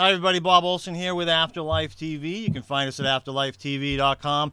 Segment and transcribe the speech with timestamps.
[0.00, 0.38] Hi, everybody.
[0.38, 2.40] Bob Olson here with Afterlife TV.
[2.40, 4.52] You can find us at afterlifetv.com.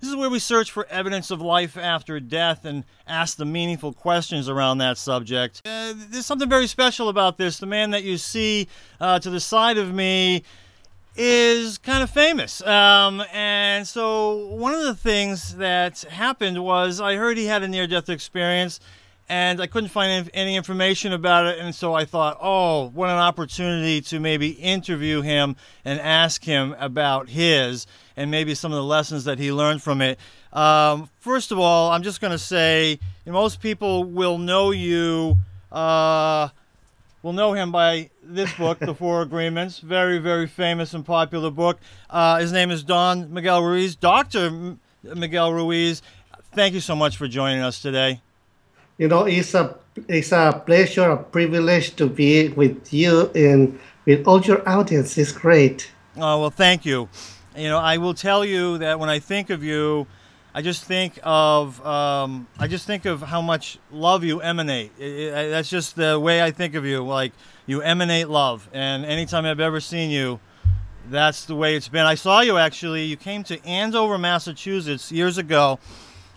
[0.00, 3.92] This is where we search for evidence of life after death and ask the meaningful
[3.92, 5.62] questions around that subject.
[5.64, 7.58] Uh, there's something very special about this.
[7.58, 8.68] The man that you see
[9.00, 10.44] uh, to the side of me
[11.16, 12.64] is kind of famous.
[12.64, 17.68] Um, and so, one of the things that happened was I heard he had a
[17.68, 18.78] near death experience
[19.28, 21.58] and I couldn't find any information about it.
[21.58, 26.74] And so I thought, oh, what an opportunity to maybe interview him and ask him
[26.78, 30.18] about his and maybe some of the lessons that he learned from it.
[30.52, 35.38] Um, first of all, I'm just going to say most people will know you,
[35.72, 36.48] uh,
[37.22, 39.78] will know him by this book, The Four Agreements.
[39.78, 41.78] Very, very famous and popular book.
[42.10, 43.96] Uh, his name is Don Miguel Ruiz.
[43.96, 44.76] Dr.
[45.02, 46.02] Miguel Ruiz,
[46.52, 48.20] thank you so much for joining us today
[48.98, 49.76] you know, it's a
[50.08, 55.16] it's a pleasure, a privilege to be with you and with all your audience.
[55.18, 55.90] It's great.
[56.16, 57.08] Oh well, thank you.
[57.56, 60.06] You know, I will tell you that when I think of you,
[60.54, 64.92] I just think of um, I just think of how much love you emanate.
[64.98, 67.02] It, it, that's just the way I think of you.
[67.04, 67.32] Like
[67.66, 70.38] you emanate love, and anytime I've ever seen you,
[71.10, 72.06] that's the way it's been.
[72.06, 73.04] I saw you actually.
[73.04, 75.78] You came to Andover, Massachusetts years ago.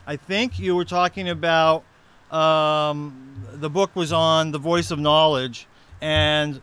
[0.06, 1.84] I think you were talking about
[2.32, 5.68] um, the book was on the voice of knowledge,
[6.02, 6.62] and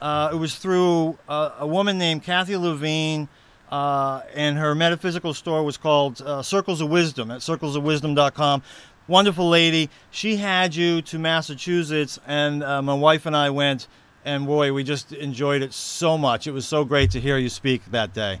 [0.00, 3.28] uh, it was through a, a, woman named Kathy Levine,
[3.70, 8.62] uh, and her metaphysical store was called uh, Circles of Wisdom at circlesofwisdom.com.
[9.06, 9.88] Wonderful lady.
[10.10, 13.86] She had you to Massachusetts, and uh, my wife and I went,
[14.24, 16.46] and boy, we just enjoyed it so much.
[16.46, 18.40] It was so great to hear you speak that day.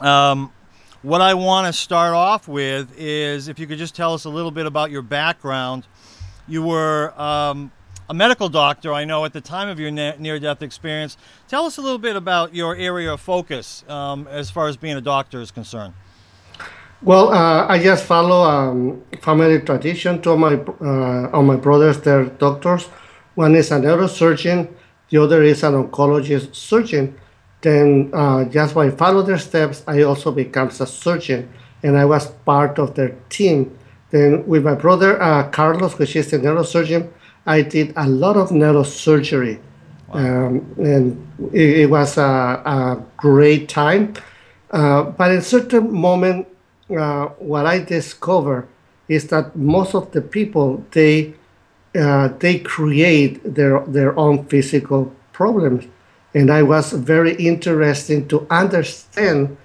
[0.00, 0.52] Um,
[1.02, 4.28] what I want to start off with is if you could just tell us a
[4.28, 5.86] little bit about your background.
[6.50, 7.72] You were um,
[8.08, 11.16] a medical doctor, I know, at the time of your near death experience.
[11.48, 14.96] Tell us a little bit about your area of focus um, as far as being
[14.96, 15.94] a doctor is concerned.
[17.02, 20.20] Well, uh, I just follow um, family tradition.
[20.20, 22.84] Two of my, uh, my brothers, they're doctors.
[23.36, 24.68] One is a neurosurgeon,
[25.08, 27.16] the other is an oncologist surgeon
[27.62, 31.52] then uh, just by follow their steps, I also becomes a surgeon,
[31.82, 33.76] and I was part of their team.
[34.10, 37.08] Then with my brother uh, Carlos, which is a neurosurgeon,
[37.46, 39.60] I did a lot of neurosurgery,
[40.08, 40.14] wow.
[40.14, 44.14] um, and it, it was a, a, great time.
[44.70, 46.46] Uh, but in a certain moment,
[46.90, 48.68] uh, what I discovered
[49.08, 51.34] is that most of the people they
[51.94, 55.86] uh, they create their their own physical problems
[56.34, 59.56] and I was very interested to understand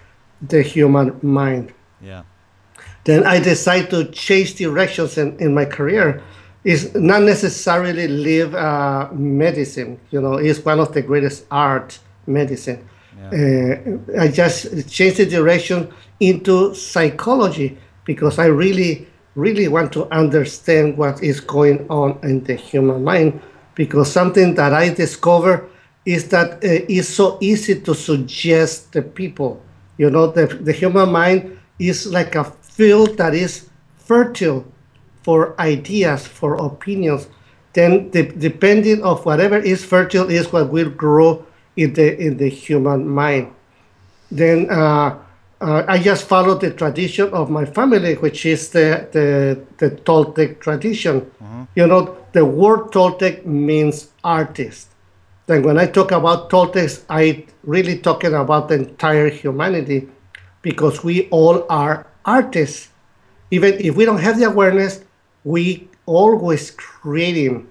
[0.41, 1.73] the human mind.
[2.01, 2.23] Yeah.
[3.05, 6.21] Then I decided to change directions in, in my career.
[6.63, 9.99] Is not necessarily live uh, medicine.
[10.09, 12.89] You know, it's one of the greatest art, medicine.
[13.31, 13.77] Yeah.
[14.17, 20.97] Uh, I just changed the direction into psychology because I really, really want to understand
[20.97, 23.41] what is going on in the human mind.
[23.75, 25.69] Because something that I discovered
[26.03, 26.57] is that uh,
[26.89, 29.61] it's so easy to suggest the people.
[29.99, 34.66] You know, the, the human mind is like a field that is fertile
[35.24, 37.28] for ideas, for opinions.
[37.74, 42.50] Then, the, depending of whatever is fertile is what will grow in the in the
[42.50, 43.53] human mind.
[44.31, 45.18] Then uh,
[45.59, 50.59] uh, I just follow the tradition of my family, which is the the, the Toltec
[50.62, 51.22] tradition.
[51.22, 51.63] Mm-hmm.
[51.75, 54.88] You know, the word Toltec means artist
[55.47, 60.09] then when I talk about Toltecs, I really talking about the entire humanity
[60.62, 62.90] because we all are artists.
[63.52, 65.03] Even if we don't have the awareness,
[65.44, 67.69] we always creating.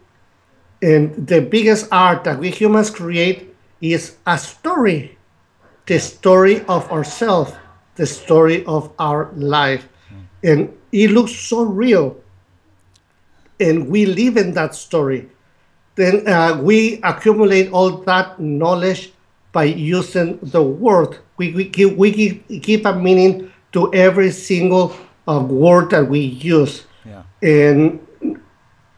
[0.80, 5.18] And the biggest art that we humans create is a story,
[5.86, 7.52] the story of ourselves,
[7.96, 9.88] the story of our life.
[10.10, 10.24] Mm.
[10.42, 12.16] And it looks so real.
[13.60, 15.28] And we live in that story
[15.96, 19.12] then uh, we accumulate all that knowledge
[19.52, 21.18] by using the word.
[21.36, 24.96] We, we, give, we give, give a meaning to every single
[25.28, 26.84] uh, word that we use.
[27.04, 27.22] Yeah.
[27.42, 28.00] And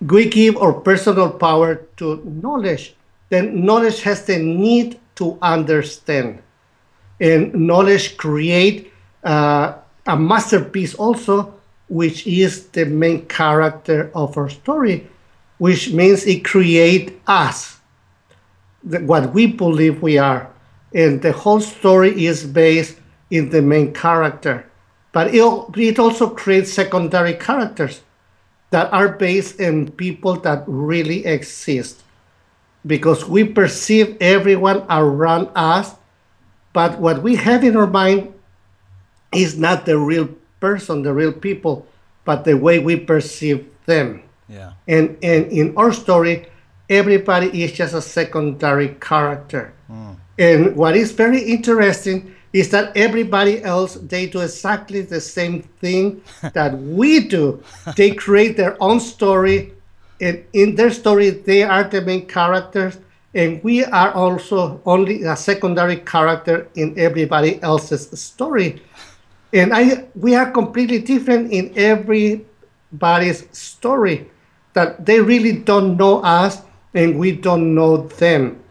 [0.01, 2.95] we give our personal power to knowledge.
[3.29, 6.43] Then knowledge has the need to understand.
[7.21, 8.93] And knowledge create
[9.25, 9.75] uh,
[10.07, 11.53] a masterpiece also,
[11.89, 15.09] which is the main character of our story
[15.59, 17.79] which means it creates us,
[18.83, 20.51] what we believe we are.
[20.95, 22.99] And the whole story is based
[23.31, 24.66] in the main character.
[25.17, 25.41] But it,
[25.79, 28.03] it also creates secondary characters
[28.69, 32.05] that are based in people that really exist.
[32.85, 35.97] because we perceive everyone around us,
[36.77, 38.29] but what we have in our mind
[39.33, 40.29] is not the real
[40.61, 41.89] person, the real people,
[42.29, 44.23] but the way we perceive them.
[44.49, 44.77] Yeah.
[44.87, 46.47] And and in our story,
[46.93, 49.73] everybody is just a secondary character.
[49.89, 50.21] Hmm.
[50.39, 56.23] And what is very interesting is that everybody else they do exactly the same thing
[56.55, 57.63] that we do.
[57.97, 59.75] They create their own story,
[60.25, 62.97] and in their story they are the main characters,
[63.35, 68.81] and we are also only a secondary character in everybody else's story.
[69.53, 74.31] And I we are completely different in everybody's story
[74.73, 76.65] that they really don't know us
[76.95, 78.65] and we don't know them.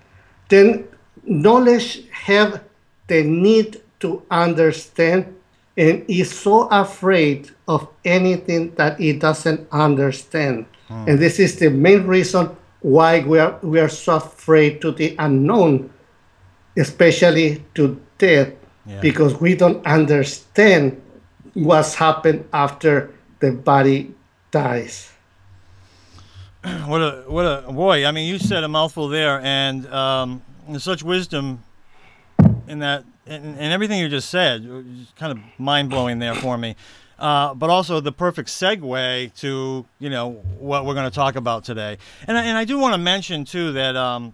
[0.49, 0.87] Then
[1.25, 2.65] knowledge have
[3.07, 5.35] the need to understand
[5.77, 10.65] and is so afraid of anything that it doesn't understand.
[10.89, 15.15] And this is the main reason why we are we are so afraid to the
[15.17, 15.89] unknown,
[16.77, 18.53] especially to death,
[18.85, 19.01] Yeah.
[19.01, 21.01] because we don't understand
[21.55, 23.09] what's happened after
[23.39, 24.13] the body
[24.51, 25.09] dies.
[26.85, 28.05] What a what a boy!
[28.05, 30.41] I mean, you said a mouthful there, and um,
[30.77, 31.64] such wisdom
[32.67, 34.85] in that, and, and everything you just said, was
[35.17, 36.75] kind of mind blowing there for me.
[37.17, 41.63] Uh, but also the perfect segue to you know what we're going to talk about
[41.63, 41.97] today,
[42.27, 43.95] and I, and I do want to mention too that.
[43.95, 44.33] Um,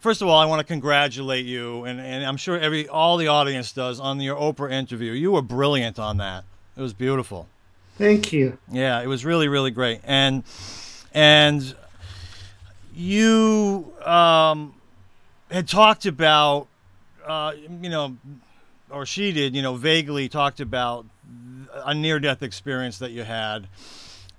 [0.00, 3.28] First of all, I want to congratulate you, and, and I'm sure every all the
[3.28, 5.12] audience does on your Oprah interview.
[5.12, 6.44] You were brilliant on that.
[6.76, 7.48] It was beautiful.
[7.96, 8.58] Thank you.
[8.70, 10.42] Yeah, it was really really great, and
[11.14, 11.74] and
[12.94, 14.74] you um,
[15.54, 16.66] had talked about
[17.24, 18.16] uh, you know,
[18.90, 21.06] or she did, you know, vaguely talked about
[21.84, 23.66] a near death experience that you had.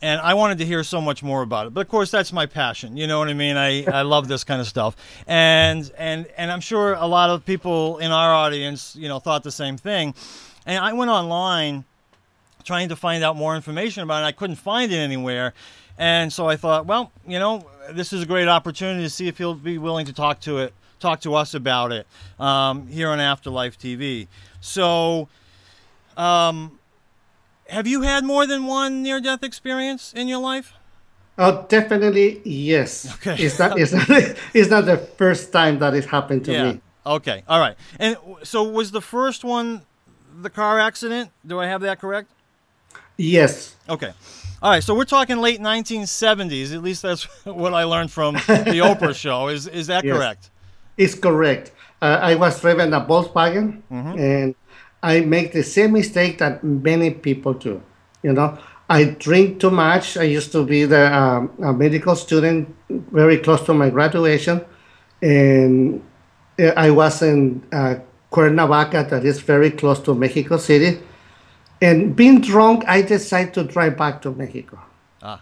[0.01, 1.73] And I wanted to hear so much more about it.
[1.73, 2.95] But of course that's my passion.
[2.95, 3.57] You know what I mean?
[3.57, 4.95] I, I love this kind of stuff.
[5.25, 9.43] And and and I'm sure a lot of people in our audience, you know, thought
[9.43, 10.13] the same thing.
[10.65, 11.85] And I went online
[12.63, 14.25] trying to find out more information about it.
[14.25, 15.53] I couldn't find it anywhere.
[15.97, 19.37] And so I thought, well, you know, this is a great opportunity to see if
[19.37, 20.73] he'll be willing to talk to it,
[21.05, 22.07] talk to us about it
[22.39, 24.27] um, here on Afterlife TV.
[24.59, 25.27] So,
[26.17, 26.79] um,
[27.69, 30.73] have you had more than one near-death experience in your life?
[31.37, 33.13] Oh, definitely yes.
[33.15, 33.35] Okay.
[33.43, 33.77] It's not.
[33.77, 33.91] It's
[34.71, 34.85] not.
[34.85, 36.71] The first time that it happened to yeah.
[36.71, 36.81] me.
[37.05, 37.43] Okay.
[37.47, 37.75] All right.
[37.99, 39.81] And so was the first one
[40.41, 41.31] the car accident?
[41.45, 42.29] Do I have that correct?
[43.17, 43.75] Yes.
[43.89, 44.11] Okay.
[44.61, 44.83] All right.
[44.83, 46.73] So we're talking late 1970s.
[46.73, 48.39] At least that's what I learned from the
[48.89, 49.49] Oprah show.
[49.49, 50.15] Is is that Yes.
[50.15, 50.49] correct?
[50.97, 51.71] It's correct.
[52.01, 53.81] Uh, I was driving a Volkswagen,
[54.17, 54.55] and
[55.01, 57.81] I make the same mistake that many people do.
[58.23, 58.57] You know,
[58.89, 60.17] I drink too much.
[60.17, 64.63] I used to be the um, a medical student, very close to my graduation,
[65.21, 66.01] and
[66.59, 67.95] uh, I was in uh,
[68.29, 70.99] Cuernavaca, that is very close to Mexico City.
[71.81, 74.79] And being drunk, I decided to drive back to Mexico.
[75.21, 75.41] Ah.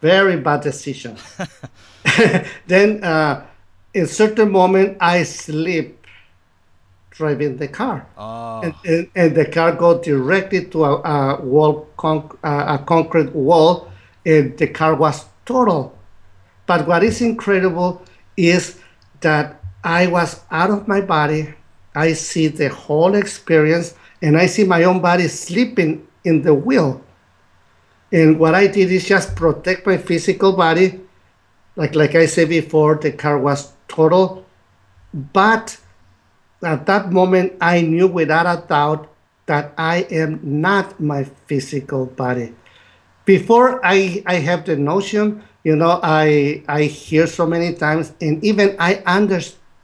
[0.00, 1.16] Very bad decision.
[2.66, 3.46] then, uh,
[3.94, 6.06] in certain moment, I sleep
[7.10, 8.60] driving the car, Oh.
[8.62, 13.34] and, and, and the car go directly to a, a wall, conc- uh, a concrete
[13.34, 13.90] wall,
[14.24, 15.98] and the car was total.
[16.66, 18.02] But what is incredible
[18.36, 18.78] is
[19.20, 21.54] that I was out of my body.
[21.94, 27.02] I see the whole experience, and I see my own body sleeping in the wheel.
[28.12, 31.00] And what I did is just protect my physical body.
[31.74, 34.44] Like like I said before, the car was total.
[35.12, 35.78] But
[36.62, 39.08] at that moment, I knew without a doubt
[39.46, 42.54] that I am not my physical body.
[43.24, 48.42] Before I, I have the notion, you know, I I hear so many times, and
[48.44, 49.40] even I under,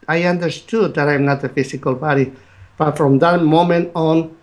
[0.08, 2.32] I understood that I'm not the physical body.
[2.76, 4.36] But from that moment on,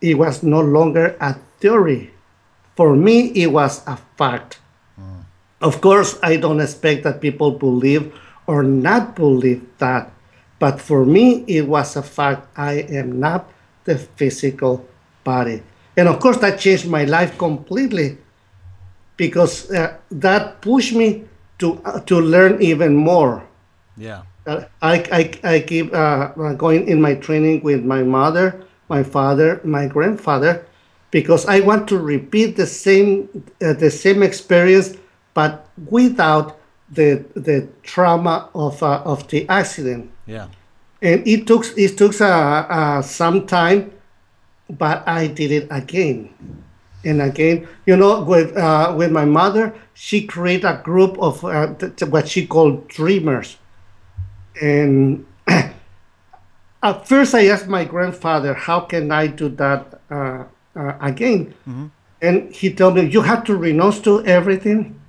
[0.00, 2.12] it was no longer a theory.
[2.76, 4.58] For me, it was a fact.
[5.00, 5.24] Mm.
[5.60, 8.12] Of course, I don't expect that people believe
[8.46, 10.10] or not believe that.
[10.58, 12.48] But for me, it was a fact.
[12.56, 13.50] I am not
[13.84, 14.86] the physical
[15.24, 15.62] body.
[15.96, 18.18] And of course, that changed my life completely
[19.16, 21.24] because uh, that pushed me
[21.58, 23.42] to, uh, to learn even more.
[23.96, 24.22] Yeah.
[24.46, 29.60] Uh, I, I, I keep uh, going in my training with my mother, my father,
[29.64, 30.66] my grandfather,
[31.10, 33.28] because I want to repeat the same
[33.62, 34.96] uh, the same experience,
[35.32, 36.58] but without
[36.90, 40.10] the the trauma of uh, of the accident.
[40.26, 40.48] Yeah.
[41.02, 43.92] And it took it took uh, uh, some time,
[44.70, 46.30] but I did it again.
[47.04, 47.68] and again.
[47.86, 52.10] You know, with uh, with my mother, she created a group of uh, th- th-
[52.10, 53.58] what she called dreamers,
[54.60, 55.26] and
[56.82, 60.44] at first I asked my grandfather, "How can I do that uh,
[60.76, 61.54] uh, again?"
[62.22, 65.00] And he told me, "You have to renounce to everything.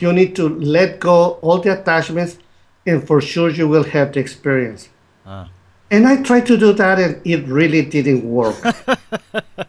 [0.00, 2.38] You need to let go all the attachments,
[2.86, 4.88] and for sure you will have the experience."
[5.26, 5.48] Ah.
[5.90, 8.56] And I tried to do that, and it really didn't work.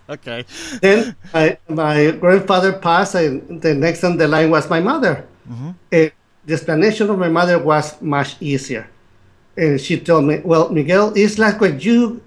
[0.08, 0.46] Okay.
[0.82, 5.26] then my, my grandfather passed, and the next on the line was my mother.
[5.92, 6.10] Eh,
[6.46, 8.88] the explanation of my mother was much easier.
[9.58, 12.22] And she told me, Well, Miguel, it's like when you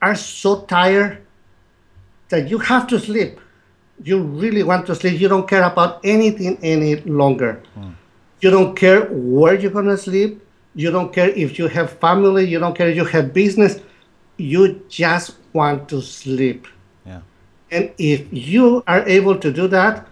[0.00, 1.18] are so tired
[2.28, 3.40] that you have to sleep.
[4.04, 5.20] You really want to sleep.
[5.20, 7.62] You don't care about anything any longer.
[8.40, 10.44] You don't care where you're going to sleep.
[10.74, 12.44] You don't care if you have family.
[12.48, 13.80] You don't care if you have business.
[14.36, 16.66] You just want to sleep.
[17.06, 17.20] Yeah.
[17.70, 20.08] And if you are able to do that,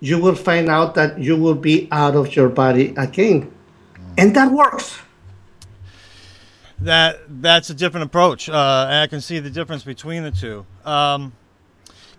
[0.00, 3.50] you will find out that you will be out of your body again.
[4.16, 4.98] And that works.
[6.80, 10.66] That that's a different approach, uh, and I can see the difference between the two.
[10.84, 11.32] Um,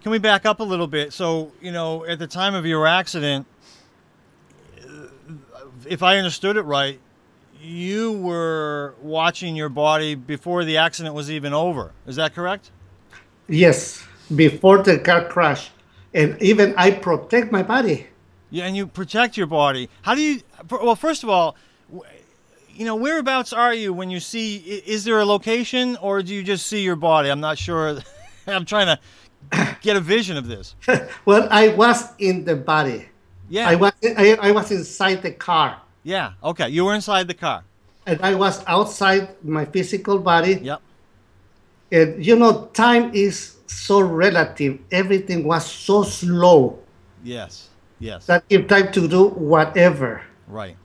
[0.06, 1.14] can we back up a little bit?
[1.14, 3.48] So, you know, at the time of your accident,
[5.88, 7.00] if I understood it right,
[7.60, 11.92] you were watching your body before the accident was even over.
[12.06, 12.70] Is that correct?
[13.48, 15.72] Yes, before the car crash.
[16.14, 18.06] And even I protect my body.
[18.52, 19.90] Yeah, and you protect your body.
[20.04, 20.42] How do you?
[20.70, 21.56] Well, first of all,
[22.70, 24.58] you know, whereabouts are you when you see?
[24.58, 27.32] Is there a location, or do you just see your body?
[27.32, 27.98] I'm not sure.
[28.48, 29.00] I'm trying to
[29.82, 30.76] get a vision of this.
[31.26, 33.10] Well, I was in the body.
[33.50, 33.70] Yeah.
[33.70, 35.82] I was I, I was inside the car.
[36.04, 36.34] Yeah.
[36.44, 36.70] Okay.
[36.70, 37.64] You were inside the car.
[38.06, 40.60] And I was outside my physical body.
[40.62, 40.82] Yep.
[41.92, 44.80] And you know, time is so relative.
[44.92, 46.80] Everything was so slow
[47.24, 47.70] Yes.
[48.00, 48.26] Yes.
[48.28, 50.22] that it time to do whatever.
[50.48, 50.78] right.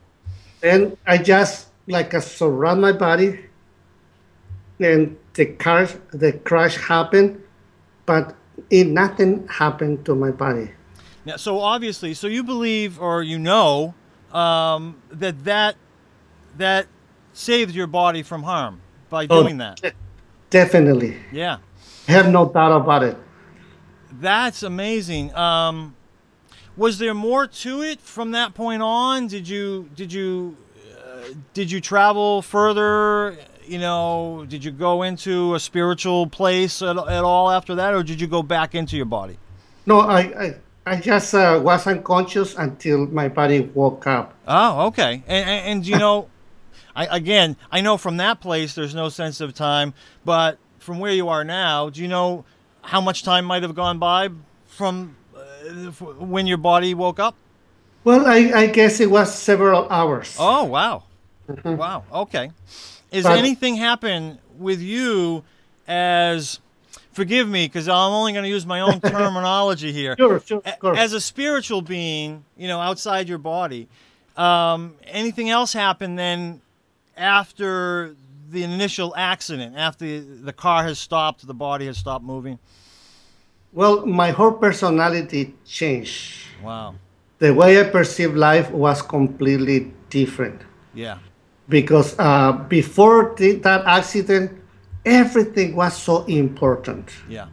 [0.63, 3.41] And I just like uh, surround my body,
[4.79, 7.43] and the car, the crash happened,
[8.07, 8.37] but
[8.71, 10.71] it nothing happened to my body.
[11.25, 13.95] Now, so obviously, so you believe or you know
[14.33, 15.77] um, that that
[16.57, 16.87] that
[17.33, 19.43] saves your body from harm by Oh.
[19.43, 19.95] doing that.
[20.51, 21.59] Definitely, Yeah.
[22.09, 23.17] I have no doubt about it.
[24.21, 25.33] That's amazing.
[25.37, 25.95] Um,
[26.77, 29.29] was there more to it from that point on?
[29.29, 30.57] Did you did you
[30.99, 33.37] uh, did you travel further?
[33.71, 38.03] You know, did you go into a spiritual place at, at all after that, or
[38.03, 39.39] did you go back into your body?
[39.87, 44.35] No, I I, I just uh, was unconscious until my body woke up.
[44.49, 45.23] Oh, okay.
[45.29, 46.29] And, and, and you know,
[46.97, 51.13] I again, I know from that place there's no sense of time, but from where
[51.13, 52.45] you are now, do you know
[52.83, 54.31] how much time might have gone by
[54.67, 57.37] from uh, when your body woke up?
[58.03, 60.37] Well, I, I guess it was several hours.
[60.41, 61.05] Oh, wow.
[61.65, 62.03] Wow.
[62.13, 62.51] Okay.
[63.11, 65.43] Is But- anything happen with you
[65.89, 66.61] as
[67.13, 70.15] forgive me because I'm only going to use my own terminology here.
[70.19, 70.99] Sure, sure, A- of course.
[70.99, 73.89] As a spiritual being, you know, outside your body,
[74.37, 76.61] um, anything else happen then
[77.17, 78.15] after
[78.51, 82.59] the initial accident, after the car has stopped, the body has stopped moving?
[83.73, 86.35] well, my whole personality changed.
[86.63, 86.97] Wow.
[87.39, 90.61] The way I perceived life was completely different.
[90.93, 91.19] Yeah.
[91.71, 94.51] Because uh, before the, that accident,
[95.07, 97.09] everything was so important.
[97.29, 97.47] Yeah.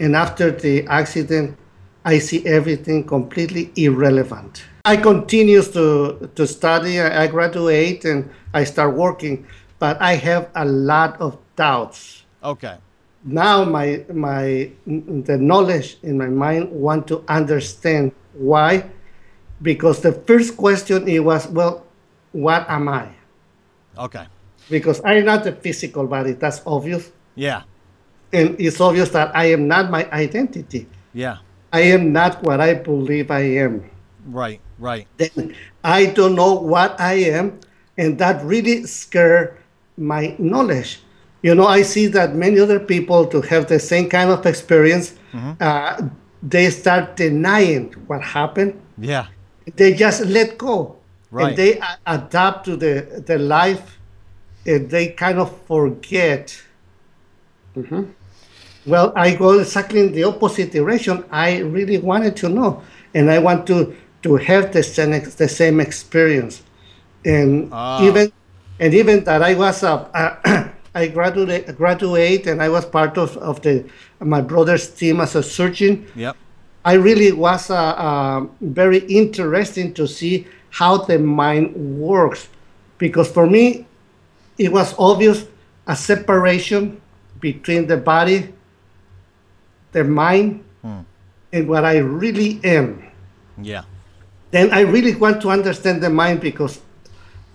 [0.00, 1.56] And after the accident,
[2.04, 4.64] I see everything completely irrelevant.
[4.84, 9.46] I continue to, to study, I I graduate, and I start working,
[9.78, 12.24] but I have a lot of doubts.
[12.42, 12.76] Okay.
[13.24, 18.84] Now my, my, the knowledge in my mind want to understand why,
[19.62, 21.86] because the first question it was, well,
[22.32, 23.08] what am I?
[23.98, 24.26] Okay.
[24.70, 26.32] because I'm not a physical body.
[26.32, 27.62] That's obvious, Yeah.
[28.32, 30.86] and it's obvious that I am not my identity.
[31.12, 31.38] Yeah.
[31.72, 33.84] I am not what I believe I am.
[34.26, 34.60] Right.
[34.78, 35.06] Right.
[35.18, 37.60] Then I don't know what I am,
[37.98, 39.58] and that really scare
[39.96, 41.00] my knowledge.
[41.42, 45.14] You know, I see that many other people to have the same kind of experience,
[45.60, 46.00] uh,
[46.42, 48.80] they start denying what happened.
[48.98, 49.26] Yeah.
[49.76, 50.96] They just let go,
[51.34, 51.48] Right.
[51.48, 52.94] and they a- adapt to the
[53.26, 53.98] the life,
[54.66, 56.44] and they kind of forget.
[57.76, 58.06] Mhm.
[58.86, 61.24] Well, I go exactly in the opposite direction.
[61.30, 62.82] I really wanted to know,
[63.14, 65.10] and I want to to have the same
[65.42, 66.62] the same experience,
[67.24, 68.04] and Ah.
[68.06, 68.30] even
[68.80, 69.94] and even that I was a.
[70.14, 70.68] Uh,
[71.12, 73.84] graduate, graduate, and I was part of, of the
[74.20, 76.06] my brother's team as a surgeon.
[76.14, 76.36] Yep.
[76.84, 82.48] I really was uh, uh, very interesting to see how the mind works,
[82.98, 83.86] because for me,
[84.58, 85.46] it was obvious
[85.86, 87.00] a separation
[87.38, 88.52] between the body,
[89.92, 91.06] the mind, hmm.
[91.52, 93.06] and what I really am.
[93.62, 93.84] Yeah.
[94.50, 96.80] Then I really want to understand the mind because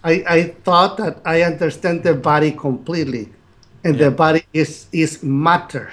[0.01, 3.33] I, I thought that I understand the body completely,
[3.83, 4.07] and Yeah.
[4.07, 5.91] the body is is matter,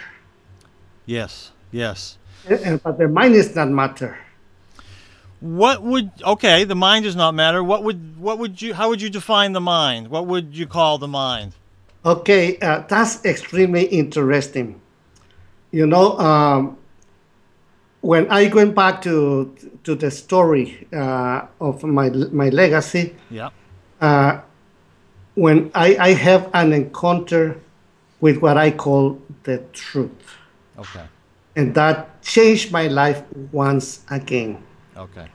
[1.06, 1.50] Yes.
[1.72, 2.18] Yes.
[2.48, 4.18] And- and- but the mind is not matter.
[5.40, 6.64] What would okay?
[6.64, 7.62] The mind does not matter.
[7.62, 8.74] What would what would you?
[8.74, 10.08] How would you define the mind?
[10.08, 11.52] What would you call the mind?
[12.04, 14.80] Okay, uh, that's extremely interesting.
[15.72, 16.78] You know, um,
[18.00, 23.50] when I went back to to the story uh, of my my legacy, Yeah.
[24.00, 24.40] uh,
[25.34, 27.60] when I, I have an encounter
[28.20, 30.38] with what I call the truth,
[30.78, 31.04] Okay.
[31.56, 34.62] and that changed my life once again.
[34.96, 35.28] Okay.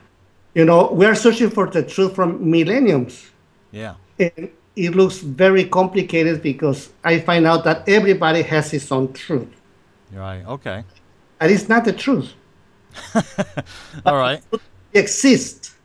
[0.53, 3.31] You know, we are searching for the truth from millenniums.
[3.71, 3.95] Yeah.
[4.19, 9.47] And it looks very complicated because I find out that everybody has his own truth.
[10.11, 10.45] Right.
[10.45, 10.83] Okay.
[11.39, 12.33] And it's not the truth.
[14.05, 14.41] All right.
[14.51, 14.61] It
[14.93, 15.75] exists.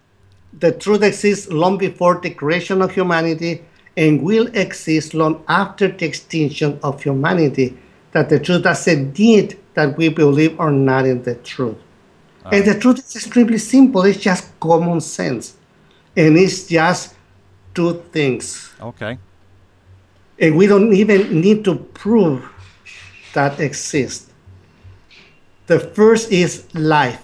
[0.58, 3.64] The truth exists long before the creation of humanity
[3.96, 7.78] and will exist long after the extinction of humanity.
[8.12, 11.76] That the truth doesn't need that we believe or not in the truth.
[12.46, 12.50] Ah.
[12.52, 14.04] And the truth is extremely simple.
[14.04, 15.56] It's just common sense.
[16.16, 17.14] And it's just
[17.74, 18.72] two things.
[18.80, 19.18] Okay.
[20.38, 22.46] And we don't even need to prove
[23.34, 24.30] that exists.
[25.66, 27.22] The first is life.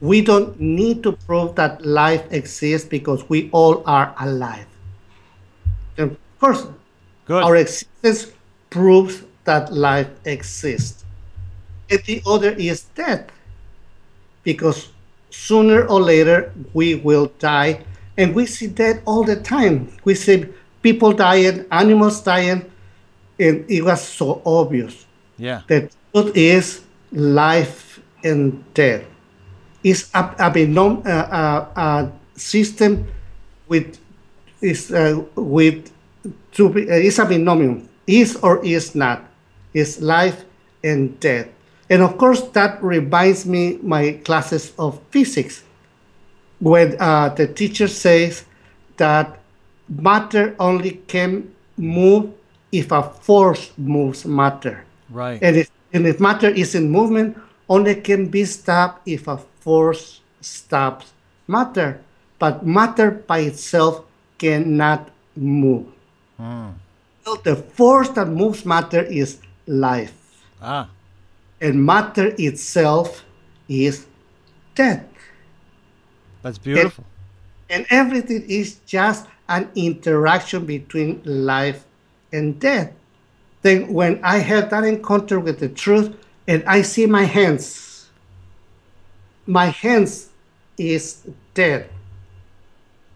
[0.00, 4.66] We don't need to prove that life exists because we all are alive.
[5.96, 6.66] And of course,
[7.24, 7.42] Good.
[7.42, 8.32] our existence
[8.68, 11.04] proves that life exists.
[11.88, 13.30] And the other is death.
[14.46, 14.94] Because
[15.34, 17.82] sooner or later we will die.
[18.16, 19.90] And we see that all the time.
[20.06, 20.46] We see
[20.82, 22.70] people dying, animals dying,
[23.42, 25.04] and it was so obvious.
[25.36, 25.66] Yeah.
[25.66, 29.02] The truth is life and death.
[29.82, 33.10] It's a, a, binom- a system
[33.68, 33.98] with
[34.62, 35.92] is uh, with
[36.52, 39.24] two, uh, it's a binomium is or is not
[39.74, 40.44] is life
[40.82, 41.48] and death
[41.90, 45.62] and of course that reminds me my classes of physics
[46.58, 48.44] when uh, the teacher says
[48.96, 49.38] that
[49.88, 52.32] matter only can move
[52.72, 55.38] if a force moves matter Right.
[55.42, 60.20] and if, and if matter is in movement, only can be stopped if a force
[60.40, 61.12] stops
[61.46, 62.00] matter.
[62.38, 64.04] But matter by itself
[64.38, 65.86] cannot move.
[67.24, 70.12] So the force that moves matter is life,
[70.60, 70.88] ah.
[71.60, 73.24] And matter itself
[73.68, 74.06] is
[74.74, 75.04] death.
[76.42, 77.04] That's beautiful.
[77.68, 81.84] And everything is just an interaction between life
[82.32, 82.92] and death.
[83.62, 86.14] Then, when I have that encounter with the truth
[86.46, 88.08] and I see my hands,
[89.46, 90.28] my hands
[90.78, 91.90] is dead,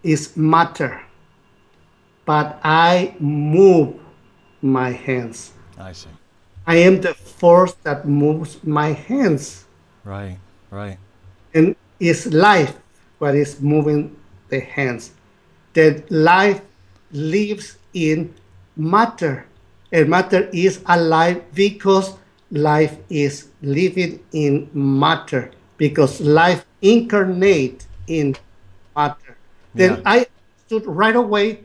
[0.02, 1.02] is matter,
[2.24, 3.94] but I move
[4.62, 5.52] my hands.
[5.78, 6.08] I see.
[6.70, 9.64] I am the force that moves my hands
[10.04, 10.38] Right.
[10.70, 10.98] Right.
[11.54, 12.76] and it's life
[13.18, 14.16] what is moving
[14.48, 15.12] the hands.
[15.74, 16.62] That life
[17.12, 18.34] lives in
[18.76, 19.46] matter,
[19.92, 22.14] and matter is alive because
[22.50, 28.36] life is living in matter, because life incarnate in
[28.96, 29.36] matter.
[29.74, 30.02] Then Yeah.
[30.06, 31.60] I understood right away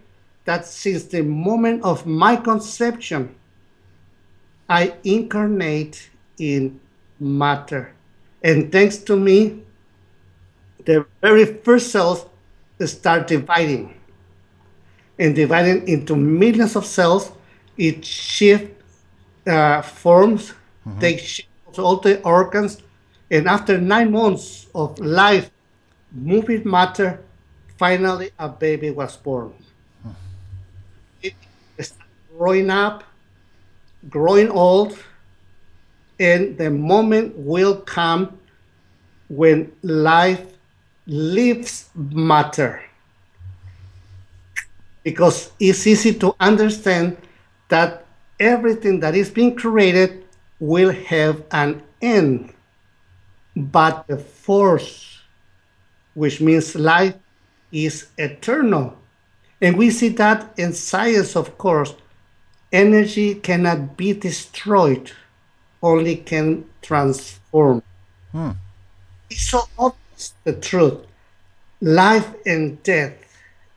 [0.46, 3.36] that since the moment of my conception,
[4.68, 6.80] I incarnate in
[7.20, 7.94] matter.
[8.44, 9.64] And thanks to me,
[10.86, 12.26] the very first cells
[12.86, 13.94] start dividing.
[15.18, 17.32] And dividing into millions of cells,
[17.78, 18.82] it shift
[19.48, 20.54] uh, forms,
[21.00, 22.82] they shift all the organs.
[23.32, 25.50] And after nine months of life,
[26.12, 27.20] moving matter,
[27.78, 29.54] finally a baby was born.
[31.22, 31.34] It
[31.80, 32.06] started
[32.38, 33.04] growing up,
[34.10, 34.98] growing old,
[36.20, 38.38] and the moment will come
[39.28, 40.46] when life
[41.06, 42.82] leaves matter.
[45.04, 47.18] Because it's easy to understand
[47.70, 48.06] that
[48.40, 50.26] everything that is being created
[50.60, 52.54] will have an end.
[53.56, 55.22] But the force,
[56.14, 57.16] which means life,
[57.72, 58.98] is eternal.
[59.62, 61.94] And we see that in science, of course.
[62.76, 65.14] Energy cannot be destroyed,
[65.82, 67.82] only can transform.
[68.34, 68.52] Hmm.
[69.30, 71.08] it's so obvious the truth.
[71.80, 73.16] Life and death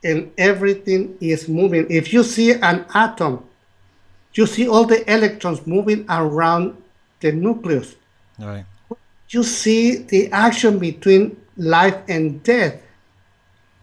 [0.03, 1.87] and everything is moving.
[1.89, 3.47] If you see an atom,
[4.33, 6.75] you see all the electrons moving around
[7.21, 7.95] the nucleus.
[8.37, 8.65] Right.
[9.29, 12.83] You see the action between life and death.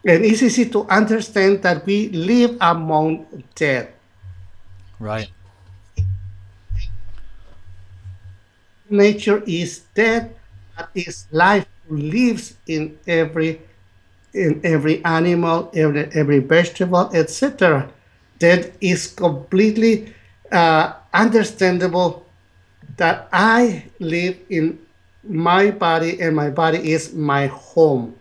[0.05, 3.96] And it's easy to understand that we live among death.
[4.99, 5.29] Right.
[8.89, 10.35] Nature is dead,
[10.77, 13.61] but is life lives in every
[14.33, 17.89] in every animal, every, every vegetable, etc.
[18.39, 20.13] That is completely
[20.53, 22.27] uh, understandable
[22.97, 24.79] that I live in
[25.25, 28.15] my body and my body is my home.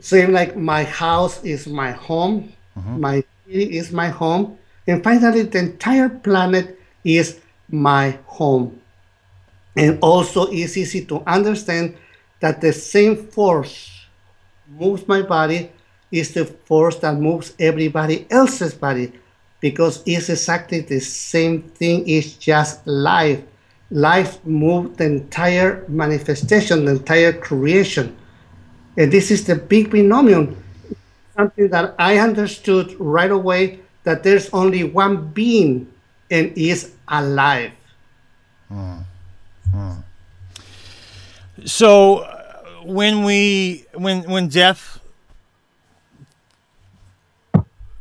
[0.00, 4.58] Same like my house is my home, my city is my home,
[4.90, 8.80] and finally the entire planet is my home.
[9.76, 11.96] And also it's easy to understand
[12.40, 13.88] that the same force
[14.68, 15.70] moves my body
[16.10, 19.12] is the force that moves everybody else's body
[19.60, 22.08] because it's exactly the same thing.
[22.08, 23.44] It's just life.
[23.92, 28.16] Life moves the entire manifestation the entire creation.
[28.96, 30.48] And this is the big binomial
[31.36, 33.78] something that i understood right away
[34.10, 35.86] that there's only one being
[36.30, 37.72] and is alive
[41.64, 45.00] So uh, when we when when death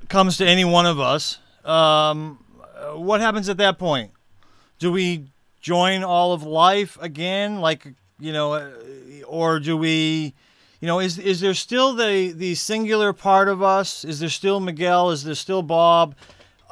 [0.07, 2.43] comes to any one of us, um,
[2.95, 4.11] what happens at that point?
[4.79, 5.25] Do we
[5.61, 7.87] join all of life again, like
[8.19, 8.69] you know, uh,
[9.27, 10.33] or do we?
[10.79, 14.05] You know, is is there still the the singular part of us?
[14.05, 15.11] Is there still Miguel?
[15.11, 16.15] Is there still Bob?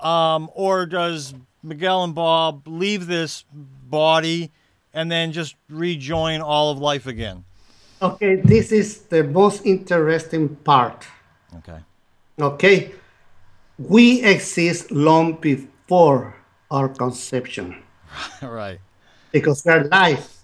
[0.01, 4.51] Um, or does Miguel and Bob leave this body
[4.93, 7.43] and then just rejoin all of life again?
[7.99, 11.07] okay this is the most interesting part
[11.55, 11.79] Okay.
[12.39, 12.91] Okay,
[13.79, 16.35] we exist long before
[16.69, 17.81] our conception
[18.41, 18.79] right.
[19.31, 20.43] because we are life.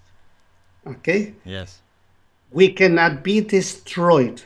[0.87, 1.82] Okay, Yes.
[2.53, 4.41] We cannot be destroyed.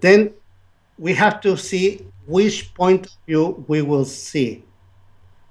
[0.00, 0.32] Then
[0.98, 4.64] we have to see which point of view we will see.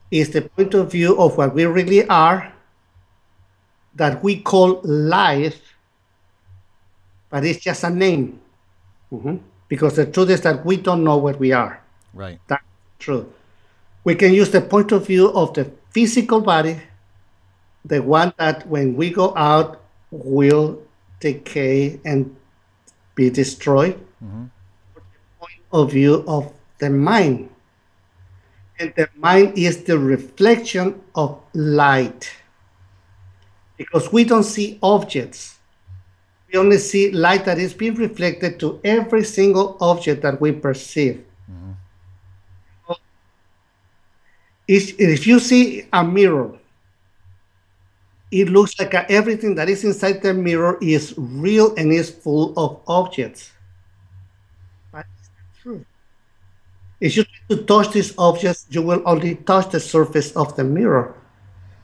[0.09, 2.51] Is the point of view of what we really are,
[3.95, 5.61] that we call life,
[7.29, 8.41] but it's just a name.
[9.11, 9.39] Mhm.
[9.69, 11.79] Because the truth is that we don't know what we are.
[12.13, 12.39] Right.
[12.47, 12.63] That's
[12.99, 13.31] true.
[14.03, 16.81] We can use the point of view of the physical body,
[17.85, 19.79] the one that when we go out
[20.11, 20.81] will
[21.21, 22.35] decay and
[23.15, 23.97] be destroyed.
[24.19, 24.51] From
[24.95, 25.01] the
[25.39, 27.49] point of view of the mind.
[28.79, 32.29] And the mind is the reflection of light.
[33.77, 35.59] Because we don't see objects.
[36.51, 41.23] We only see light that is being reflected to every single object that we perceive.
[41.49, 42.93] Mm-hmm.
[44.67, 46.57] If, if you see a mirror,
[48.31, 52.81] it looks like everything that is inside the mirror is real and is full of
[52.87, 53.51] objects.
[54.91, 55.85] But it's not true.
[57.01, 60.63] If you try to touch these objects, you will only touch the surface of the
[60.63, 61.15] mirror.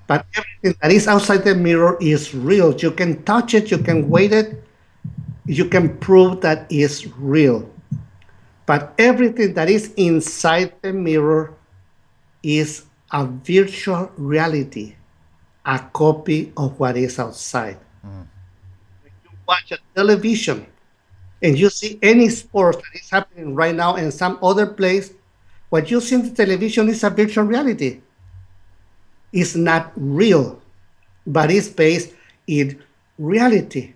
[0.07, 2.73] But everything that is outside the mirror is real.
[2.73, 4.63] You can touch it, you can weigh it,
[5.45, 7.69] you can prove that it's real.
[8.65, 11.53] But everything that is inside the mirror
[12.43, 14.95] is a virtual reality,
[15.67, 17.77] a copy of what is outside.
[18.01, 20.65] When you watch a television
[21.43, 25.11] and you see any sports that is happening right now in some other place,
[25.69, 27.99] what you see in the television is a virtual reality.
[29.33, 30.61] It's not real,
[31.27, 32.13] but it's based
[32.47, 32.81] in
[33.19, 33.93] reality.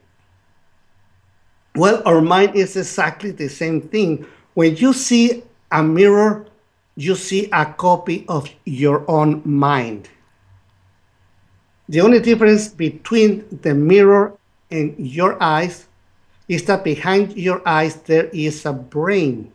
[1.74, 4.28] Well, our mind is exactly the same thing.
[4.56, 6.48] When you see a mirror,
[6.96, 10.10] you see a copy of your own mind.
[11.92, 14.40] The only difference between the mirror
[14.72, 15.88] and your eyes
[16.48, 19.52] is that behind your eyes there is a brain.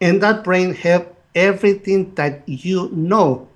[0.00, 3.46] And that brain have everything that you know.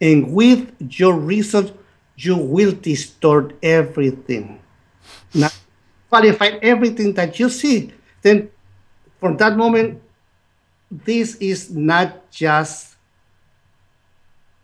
[0.00, 1.76] And with your reason,
[2.16, 4.62] you will distort everything.
[5.34, 5.50] Now,
[6.10, 7.92] qualify everything that you see.
[8.22, 8.48] Then
[9.18, 10.00] from that moment,
[10.88, 12.94] this is not just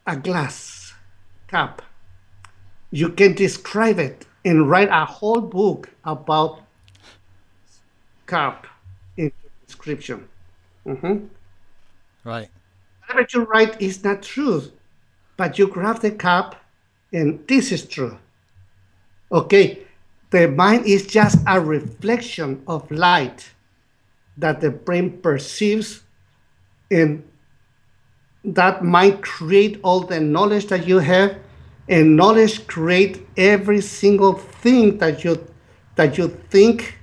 [0.06, 0.94] a glass
[1.48, 1.82] cup.
[2.94, 6.60] You can describe it and write a whole book about
[8.26, 8.68] cup
[9.16, 9.32] in
[9.66, 10.28] description.
[10.86, 11.28] Mhm.
[12.22, 12.48] Right.
[13.00, 14.70] Whatever you write is not true,
[15.36, 16.54] but you grab the cup
[17.12, 18.16] and this is true.
[19.32, 19.82] Okay,
[20.30, 23.50] the mind is just a reflection of light
[24.36, 26.04] that the brain perceives
[26.92, 27.24] and
[28.44, 31.43] that might create all the knowledge that you have
[31.88, 35.46] and knowledge create every single thing that you
[35.96, 36.98] that you think.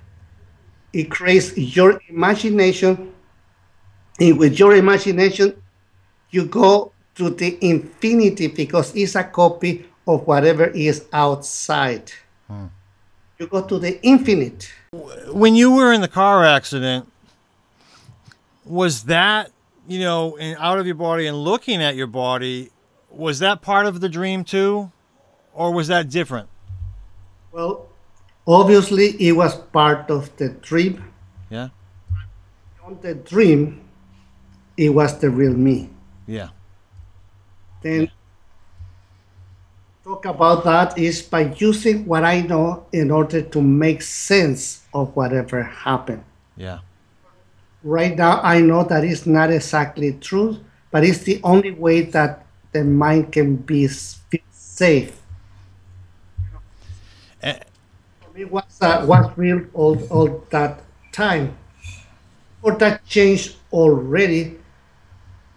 [0.94, 3.14] It creates your imagination.
[4.20, 5.62] And with your imagination
[6.32, 12.12] you go to the infinity because it's a copy of whatever is outside.
[12.48, 12.68] Hmm.
[13.38, 14.72] You go to the infinite.
[15.28, 17.12] When you were in the car accident,
[18.66, 19.52] was that,
[19.88, 22.72] you know, in, out of your body and looking at your body,
[23.12, 24.92] was that part of the dream too?
[25.54, 26.48] Or was that different?
[27.52, 27.90] well
[28.48, 31.04] obviously it was part of the dream
[31.50, 31.68] Yeah.
[32.82, 33.82] on the dream
[34.78, 35.90] it was the real me
[36.26, 36.50] Yeah.
[37.82, 38.10] then
[40.06, 45.14] talk about that is by using what I know in order to make sense of
[45.16, 46.24] whatever happened.
[46.56, 46.80] Yeah.
[47.84, 50.58] Right now, I know that it's not exactly true,
[50.90, 55.22] but it's the only way that the mind can be feel safe.
[57.42, 57.60] Eh,
[58.22, 59.06] For me, what's uh,
[59.36, 60.82] real all, all that
[61.12, 61.58] time?
[62.62, 64.60] Or that changed already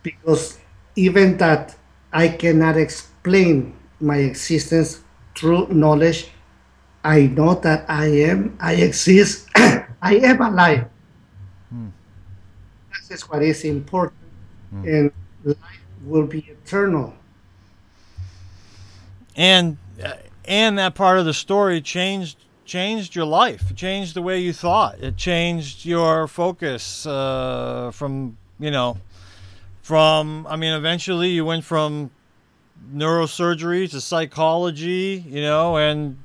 [0.02, 0.58] because
[0.96, 1.76] even that
[2.12, 5.00] I cannot explain my existence
[5.36, 6.30] through knowledge.
[7.04, 10.86] I know that I am, I exist, I am alive.
[12.90, 14.16] This is what is important,
[14.82, 15.12] and
[15.44, 17.14] life will be eternal.
[19.36, 19.76] and
[20.44, 24.98] and that part of the story changed changed your life changed the way you thought
[25.00, 28.96] it changed your focus uh, from you know
[29.82, 32.10] from i mean eventually you went from
[32.92, 36.18] neurosurgery to psychology you know and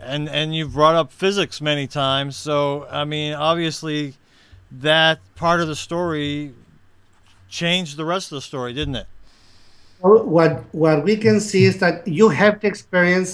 [0.00, 4.14] and and you've brought up physics many times so i mean obviously
[4.70, 6.52] that part of the story
[7.54, 9.06] changed the rest of the story didn't it
[10.00, 13.30] Well, What what we can see is that you have the experience,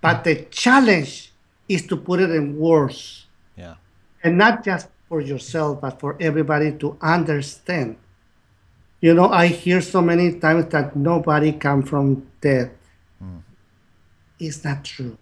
[0.00, 1.32] but the challenge
[1.68, 3.76] is to put it in words, yeah
[4.24, 7.96] and not just for yourself, but for everybody to understand.
[9.00, 12.70] You know, I hear so many times that nobody come from death.
[14.38, 15.18] It's not true.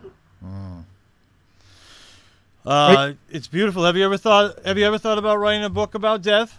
[2.64, 3.84] Uh, it's beautiful.
[3.84, 4.64] Have you ever thought?
[4.64, 6.56] Have you ever thought about writing a book about death?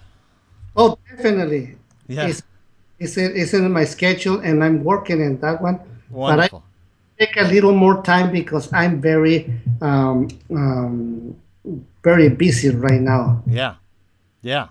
[0.80, 1.76] Oh, definitely.
[2.08, 2.42] Yeah, It's,
[3.00, 5.80] it's, in- it's in my schedule, and I'm working in that one.
[6.10, 6.64] wonderful.
[7.18, 11.36] But I take a little more time because I'm very, um, um,
[12.04, 13.44] very busy right now.
[13.46, 13.76] Yeah,
[14.42, 14.70] yeah.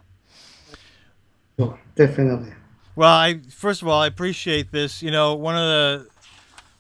[1.59, 2.53] So definitely.
[2.97, 5.03] Well, I first of all, I appreciate this.
[5.03, 6.09] You know, one of the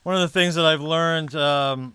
[0.04, 1.94] one of the things that I've learned um,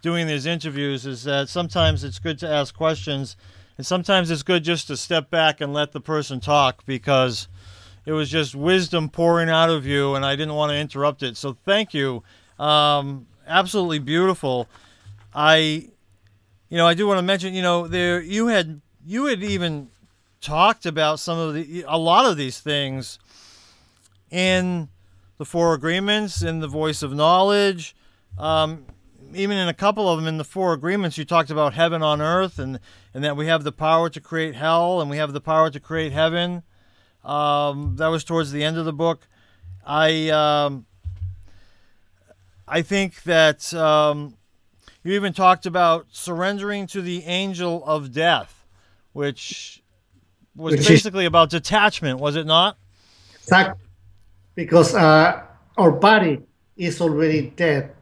[0.00, 3.36] doing these interviews is that sometimes it's good to ask questions,
[3.82, 7.48] and sometimes it's good just to step back and let the person talk because
[8.06, 11.36] it was just wisdom pouring out of you, and I didn't want to interrupt it.
[11.36, 12.22] So thank you.
[12.60, 14.68] Um, absolutely beautiful.
[15.34, 15.88] I,
[16.68, 19.88] you know, I do want to mention, you know, there you had you had even
[20.40, 23.18] talked about some of the a lot of these things
[24.30, 24.90] in
[25.38, 27.96] the four agreements in the voice of knowledge
[28.38, 28.86] um,
[29.34, 32.20] even in a couple of them in the four agreements you talked about heaven on
[32.20, 32.78] earth and
[33.14, 35.80] and that we have the power to create hell and we have the power to
[35.80, 36.62] create heaven
[37.24, 39.26] um, that was towards the end of the book
[39.86, 40.86] i um,
[42.66, 44.36] i think that um,
[45.04, 48.66] you even talked about surrendering to the angel of death
[49.12, 49.82] which
[50.56, 52.76] was Which is- basically about detachment was it not
[53.42, 53.84] Exactly.
[54.54, 55.42] Because uh,
[55.76, 56.42] our body
[56.76, 57.92] is already dead.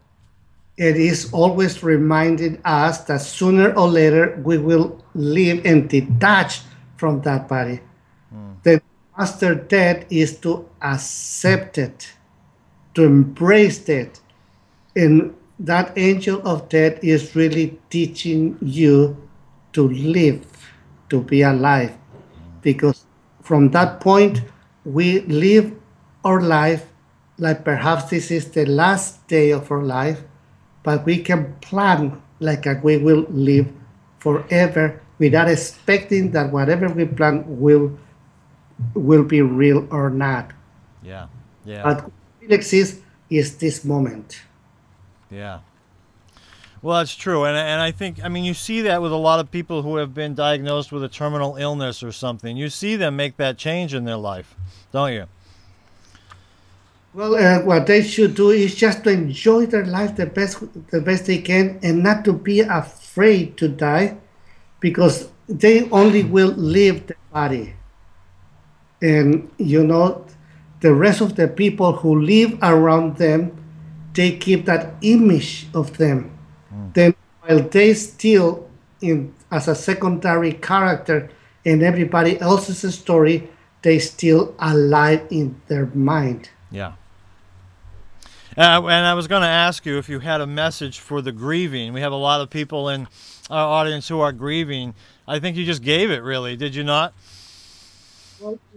[0.81, 6.63] It is always reminding us that sooner or later we will live and detach
[6.97, 7.81] from that body.
[8.33, 8.53] Hmm.
[8.63, 8.81] The
[9.13, 12.15] master death is to accept it,
[12.95, 14.21] to embrace it.
[14.97, 19.29] And that angel of death is really teaching you
[19.75, 20.47] to live,
[21.11, 21.93] to be alive.
[22.63, 23.05] Because
[23.43, 24.41] from that point,
[24.87, 25.77] we live
[26.25, 26.87] our life
[27.37, 30.23] like perhaps this is the last day of our life,
[30.83, 33.71] but we can plan like a, we will live
[34.19, 37.97] forever without expecting that whatever we plan will
[38.95, 40.53] will be real or not.
[41.03, 41.27] yeah
[41.65, 44.43] yeah But what exists is this moment.
[45.31, 45.61] Yeah.
[46.83, 49.39] Well, that's true, and and I think I mean you see that with a lot
[49.39, 52.57] of people who have been diagnosed with a terminal illness or something.
[52.57, 54.57] You see them make that change in their life,
[54.91, 55.27] don't you?
[57.13, 61.01] Well, uh, what they should do is just to enjoy their life the best the
[61.01, 64.17] best they can, and not to be afraid to die,
[64.79, 67.75] because they only will leave the body.
[69.03, 70.25] And you know,
[70.81, 73.59] the rest of the people who live around them,
[74.15, 76.31] they keep that image of them.
[76.95, 78.71] Then while they still
[79.01, 81.31] in as a secondary character
[81.65, 83.51] in everybody else's story,
[83.83, 86.51] they still alive in their mind.
[86.71, 86.93] Yeah.
[88.57, 91.33] Uh, and I was going to ask you if you had a message for the
[91.33, 91.93] grieving.
[91.93, 93.07] We have a lot of people in
[93.49, 94.95] our audience who are grieving.
[95.27, 97.15] I think you just gave it, really, did you not?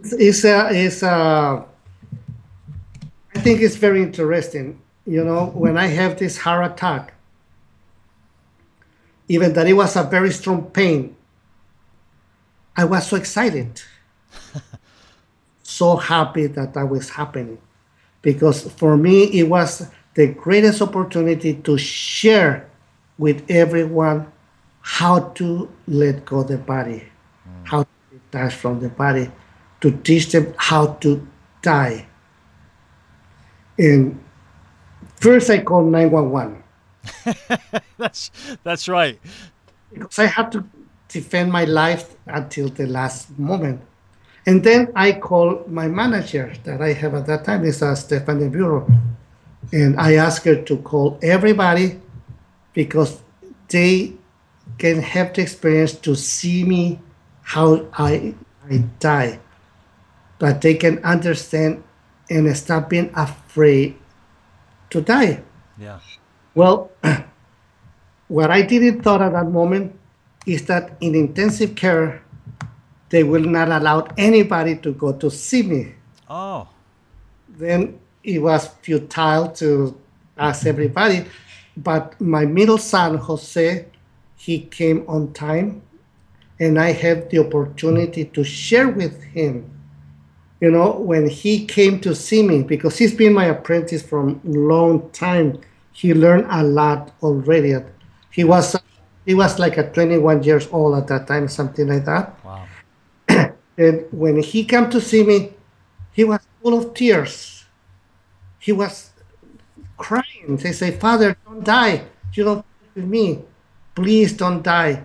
[0.04, 1.64] It's a, it's a,
[3.34, 4.80] I think it's very interesting.
[5.06, 7.14] You know, when I have this heart attack,
[9.28, 11.16] even that it was a very strong pain,
[12.76, 13.82] I was so excited,
[15.62, 17.58] so happy that that was happening,
[18.24, 22.68] because for me it was the greatest opportunity to share
[23.18, 24.26] with everyone
[24.80, 27.04] how to let go the body,
[27.46, 27.66] mm.
[27.66, 29.30] how to detach from the body,
[29.80, 31.26] to teach them how to
[31.62, 32.06] die.
[33.78, 34.18] And
[35.16, 36.62] first I called 911
[37.98, 38.30] that's
[38.62, 39.20] that's right.
[39.92, 40.64] because I had to
[41.08, 43.80] defend my life until the last moment.
[44.46, 48.48] And then I called my manager that I have at that time is uh, Stephanie
[48.48, 48.86] Bureau.
[49.72, 52.00] And I asked her to call everybody
[52.74, 53.22] because
[53.68, 54.12] they
[54.78, 57.00] can have the experience to see me
[57.42, 58.34] how I,
[58.70, 59.40] I die.
[60.38, 61.82] But they can understand
[62.28, 63.96] and stop being afraid
[64.90, 65.42] to die.
[65.78, 66.00] Yeah.
[66.54, 66.90] Well,
[68.28, 69.98] what I didn't thought at that moment
[70.46, 72.23] is that in intensive care,
[73.14, 75.94] they will not allow anybody to go to see me.
[76.28, 76.66] Oh.
[77.48, 79.96] Then it was futile to
[80.36, 81.24] ask everybody.
[81.76, 83.86] But my middle son, Jose,
[84.34, 85.82] he came on time,
[86.58, 89.70] and I had the opportunity to share with him.
[90.60, 95.08] You know, when he came to see me, because he's been my apprentice from long
[95.10, 95.60] time,
[95.92, 97.76] he learned a lot already.
[98.32, 98.74] He was
[99.24, 102.34] he was like a 21 years old at that time, something like that.
[103.76, 105.52] And when he came to see me,
[106.12, 107.64] he was full of tears.
[108.58, 109.10] He was
[109.96, 110.56] crying.
[110.56, 112.04] They say, Father, don't die.
[112.32, 113.40] You don't with me.
[113.94, 115.02] Please don't die.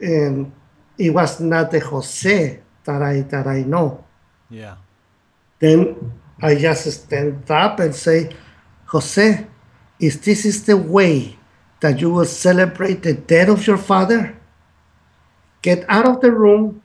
[0.00, 0.52] And
[0.98, 4.04] it was not the Jose that I that I know.
[4.50, 4.76] Yeah.
[5.58, 8.34] Then I just stand up and say,
[8.86, 9.46] Jose,
[9.98, 11.38] if this is the way
[11.80, 14.36] that you will celebrate the death of your father,
[15.62, 16.82] get out of the room,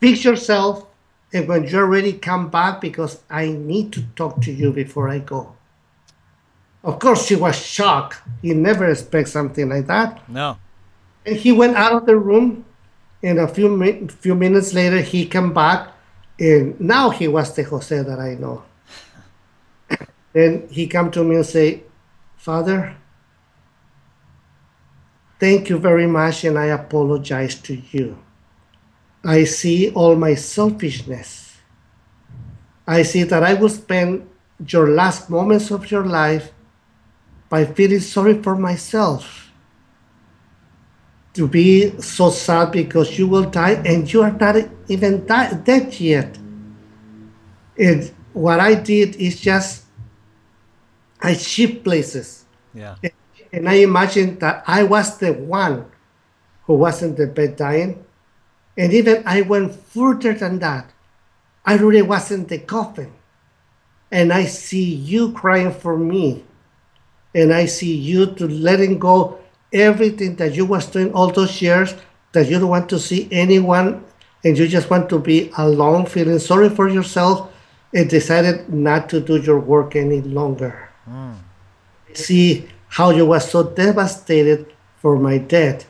[0.00, 0.86] fix yourself,
[1.32, 5.18] and when you're ready, come back because I need to talk to you before I
[5.18, 5.54] go.
[6.82, 8.22] Of course, she was shocked.
[8.40, 10.26] He never expect something like that.
[10.28, 10.56] No.
[11.26, 12.64] And he went out of the room,
[13.22, 15.92] and a few mi- few minutes later, he came back,
[16.38, 18.62] and now he was the Jose that I know.
[20.32, 21.82] then he come to me and say,
[22.36, 22.96] Father,
[25.40, 28.18] thank you very much, and I apologize to you.
[29.28, 31.52] I see all my selfishness.
[32.86, 34.26] I see that I will spend
[34.66, 36.50] your last moments of your life
[37.50, 39.52] by feeling sorry for myself
[41.34, 44.56] to be so sad because you will die and you are not
[44.88, 46.38] even die, dead yet.
[47.78, 49.84] And what I did is just
[51.20, 52.46] I shift places.
[52.72, 52.96] Yeah.
[53.52, 55.84] And I imagined that I was the one
[56.64, 58.06] who wasn't the bed dying.
[58.78, 60.90] And even I went further than that.
[61.66, 63.12] I really was in the coffin.
[64.10, 66.44] And I see you crying for me.
[67.34, 69.38] And I see you to letting go
[69.72, 71.94] everything that you was doing all those years
[72.32, 74.04] that you don't want to see anyone
[74.44, 77.50] and you just want to be alone feeling sorry for yourself
[77.94, 81.32] and decided not to do your work any longer hmm.
[82.14, 85.86] see how you was so devastated for my death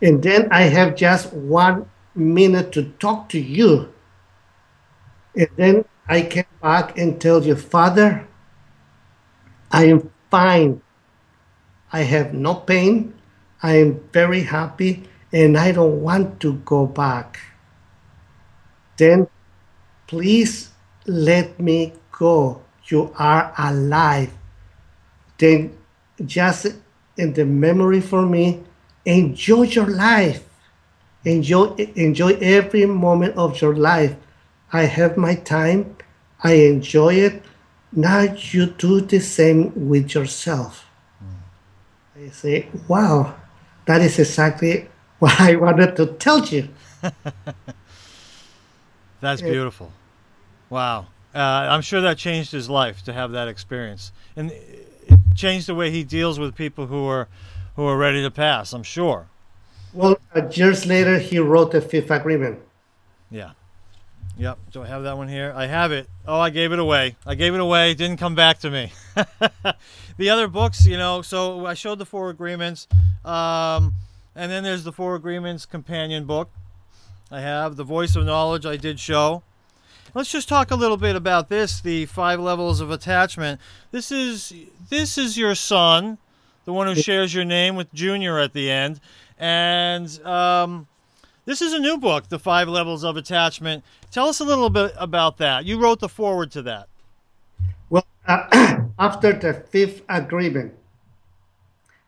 [0.00, 3.92] and then i have just one minute to talk to you
[5.34, 8.26] and then i came back and tell you father
[9.70, 10.80] i am fine
[11.92, 13.12] I have no pain.
[13.62, 17.38] I am very happy and I don't want to go back.
[18.96, 19.28] Then
[20.06, 20.70] please
[21.06, 22.62] let me go.
[22.86, 24.32] You are alive.
[25.38, 25.76] Then
[26.24, 26.66] just
[27.16, 28.64] in the memory for me,
[29.04, 30.48] enjoy your life.
[31.24, 34.16] Enjoy enjoy every moment of your life.
[34.72, 35.96] I have my time.
[36.42, 37.42] I enjoy it.
[37.92, 40.86] now you do the same with yourself.
[41.22, 42.26] Mm.
[42.26, 43.34] I say, wow,
[43.84, 46.68] that is exactly what I wanted to tell you.
[49.20, 49.92] That's beautiful.
[50.70, 51.06] Wow.
[51.34, 55.74] Uh, I'm sure that changed his life to have that experience, and it changed the
[55.74, 57.28] way he deals with people who are
[57.76, 58.72] who are ready to pass.
[58.72, 59.28] I'm sure.
[59.94, 62.58] Well, uh, years later, he wrote the Fifth Agreement.
[63.30, 63.52] Yeah.
[64.38, 64.58] Yep.
[64.72, 65.52] Do I have that one here?
[65.54, 66.08] I have it.
[66.26, 67.16] Oh, I gave it away.
[67.26, 67.90] I gave it away.
[67.90, 68.92] It didn't come back to me.
[70.16, 72.88] the other books, you know, so I showed the Four Agreements.
[73.24, 73.94] Um,
[74.34, 76.48] and then there's the Four Agreements companion book.
[77.30, 78.64] I have the Voice of Knowledge.
[78.64, 79.42] I did show.
[80.14, 83.60] Let's just talk a little bit about this, the five levels of attachment.
[83.92, 84.52] This is
[84.90, 86.18] this is your son,
[86.66, 89.00] the one who shares your name with Junior at the end,
[89.42, 90.86] and um,
[91.46, 93.82] this is a new book, The Five Levels of Attachment.
[94.12, 95.64] Tell us a little bit about that.
[95.64, 96.86] You wrote the foreword to that.
[97.90, 100.74] Well, uh, after the fifth agreement,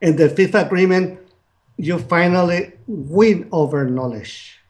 [0.00, 1.18] in the fifth agreement,
[1.76, 4.60] you finally win over knowledge.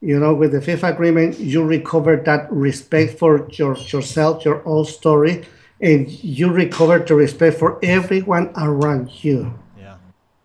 [0.00, 4.86] You know, with the fifth agreement, you recover that respect for your, yourself, your own
[4.86, 5.44] story,
[5.82, 9.52] and you recover the respect for everyone around you.
[9.78, 9.96] Yeah.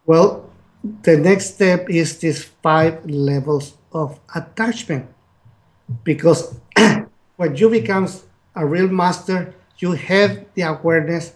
[0.05, 0.42] Well,
[0.83, 5.07] the next step is these five levels of attachment.
[6.03, 6.59] Because
[7.37, 8.07] when you become
[8.55, 11.33] a real master, you have the awareness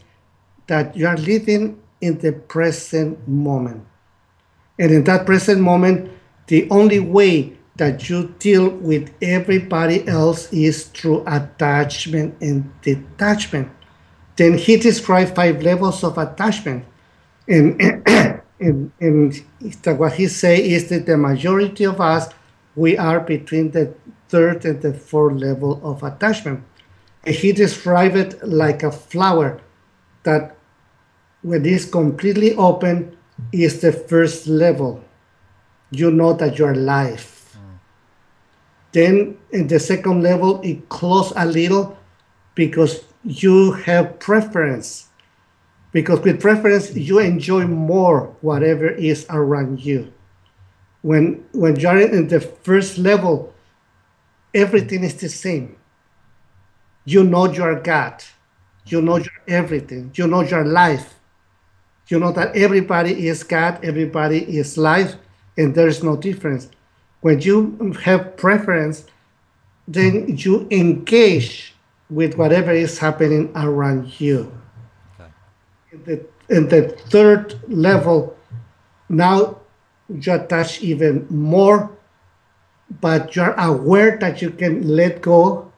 [0.67, 3.85] that you are living in the present moment.
[4.77, 6.11] And in that present moment,
[6.47, 13.69] the only way that you deal with everybody else is through attachment and detachment.
[14.35, 16.85] Then he described five levels of attachment.
[17.47, 18.03] And,
[18.59, 19.43] and,
[19.83, 22.29] what he say is that the majority of us,
[22.75, 23.93] we are between the
[24.29, 26.63] third and the fourth level of attachment.
[27.23, 29.59] And he described it like a flower
[30.23, 30.57] that
[31.41, 33.15] when it's completely open,
[33.51, 35.03] is the first level.
[35.91, 37.55] You know that you're alive.
[37.55, 37.79] Mm.
[38.91, 41.97] Then in the second level, it closes a little
[42.55, 45.06] because you have preference.
[45.91, 50.13] Because with preference, you enjoy more whatever is around you.
[51.01, 53.53] When when you're in the first level,
[54.53, 55.77] everything is the same.
[57.05, 58.23] You know you're God.
[58.85, 60.11] You know you're everything.
[60.15, 61.17] You know you're life
[62.09, 65.15] you know that everybody is God, everybody is life,
[65.57, 66.69] and there's no difference.
[67.21, 69.05] When you have preference,
[69.87, 71.75] then you engage
[72.09, 74.56] with whatever is happening around you.
[76.05, 78.37] The, in the third level,
[79.09, 79.59] now
[80.09, 81.91] you attach even more,
[83.01, 85.71] but you're aware that you can let go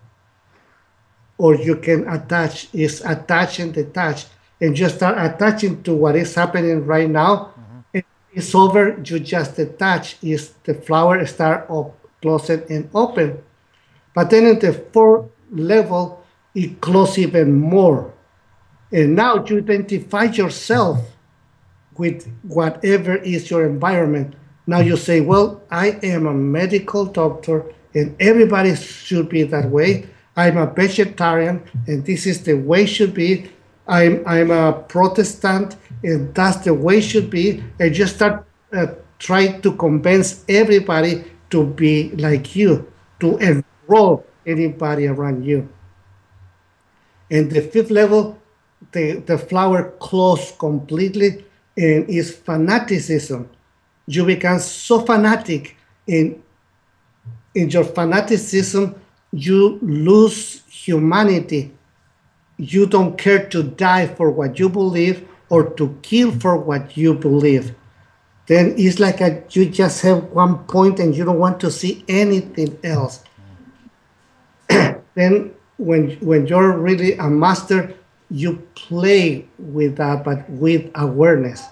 [1.38, 4.26] or you can attach, is attach and detach
[4.62, 7.54] and just start attaching to what is happening right now.
[7.94, 8.00] Mm-hmm.
[8.34, 9.02] It's over.
[9.04, 10.18] You just attach.
[10.22, 13.42] Is the flower start up, closing and open.
[14.14, 18.14] But then in the fourth level, it closes even more.
[18.92, 21.00] And now you identify yourself
[21.98, 24.36] with whatever is your environment.
[24.66, 30.08] Now you say, well, I am a medical doctor and everybody should be that way.
[30.36, 33.50] I'm a vegetarian and this is the way should be.
[33.90, 37.64] I'm I'm a Protestant, and that's the way it should be.
[37.80, 38.88] And just start uh,
[39.18, 45.68] trying to convince everybody to be like you, to enroll anybody around you.
[47.32, 48.39] And the fifth level,
[48.92, 51.46] the, the flower closed completely
[51.78, 53.50] and is fanaticism.
[54.08, 55.78] You become so fanatic
[56.08, 56.42] in
[57.56, 58.96] in your fanaticism,
[59.32, 61.74] you lose humanity.
[62.58, 67.14] You don't care to die for what you believe or to kill for what you
[67.14, 67.76] believe.
[68.48, 72.04] Then it's like a, you just have one point and you don't want to see
[72.08, 73.24] anything else.
[75.16, 77.94] Then when when you're really a master
[78.30, 81.64] you play with that but with awareness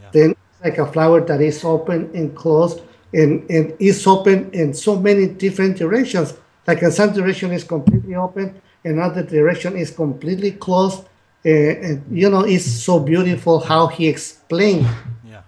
[0.00, 0.08] yeah.
[0.12, 2.80] then it's like a flower that is open and closed
[3.12, 6.34] and, and is open in so many different directions
[6.66, 11.04] like in some direction is completely open another direction is completely closed.
[11.44, 14.86] Uh, and you know, it's so beautiful how he explained.
[15.24, 15.42] Yeah.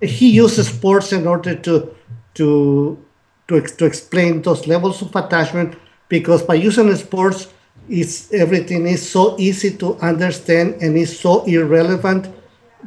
[0.00, 1.94] He uses sports in order to
[2.34, 3.04] to
[3.48, 5.76] to, to explain those levels of attachment
[6.08, 7.48] because by using sports,
[7.88, 12.32] it's everything is so easy to understand and is so irrelevant.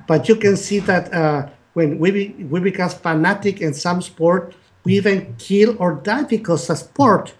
[0.07, 4.55] But you can see that uh, when we be, we become fanatic in some sport,
[4.83, 7.33] we even kill or die because of sport.